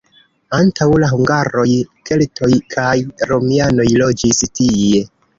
[0.59, 1.65] Antaŭ la hungaroj
[2.09, 2.93] keltoj kaj
[3.33, 5.03] romianoj loĝis tie.